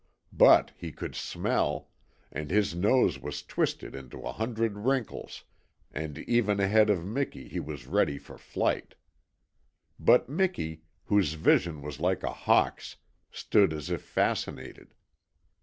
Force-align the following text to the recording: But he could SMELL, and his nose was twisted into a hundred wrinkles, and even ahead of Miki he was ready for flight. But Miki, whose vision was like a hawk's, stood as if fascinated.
But 0.33 0.71
he 0.75 0.91
could 0.91 1.13
SMELL, 1.15 1.87
and 2.31 2.49
his 2.49 2.73
nose 2.73 3.19
was 3.19 3.43
twisted 3.43 3.93
into 3.93 4.19
a 4.21 4.31
hundred 4.31 4.75
wrinkles, 4.79 5.43
and 5.91 6.17
even 6.17 6.59
ahead 6.59 6.89
of 6.89 7.05
Miki 7.05 7.47
he 7.47 7.59
was 7.59 7.85
ready 7.85 8.17
for 8.17 8.39
flight. 8.39 8.95
But 9.99 10.27
Miki, 10.27 10.81
whose 11.05 11.33
vision 11.35 11.83
was 11.83 11.99
like 11.99 12.23
a 12.23 12.33
hawk's, 12.33 12.95
stood 13.29 13.73
as 13.73 13.91
if 13.91 14.01
fascinated. 14.01 14.95